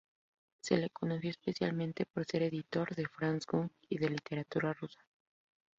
[0.61, 4.99] Se le conoció especialmente por ser editor de Franz Jung y de literatura rusa.